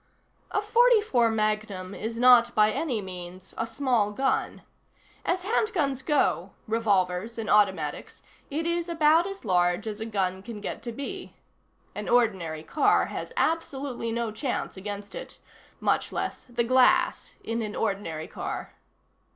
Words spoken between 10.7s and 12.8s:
to be. An ordinary